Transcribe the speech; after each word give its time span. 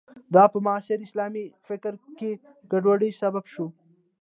دا 0.35 0.43
په 0.53 0.57
معاصر 0.65 0.97
اسلامي 1.07 1.45
فکر 1.67 1.93
کې 2.17 2.31
ګډوډۍ 2.71 3.11
سبب 3.21 3.43
شو. 3.53 3.65